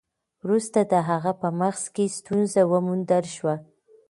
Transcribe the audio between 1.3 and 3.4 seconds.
په مغز کې ستونزه وموندل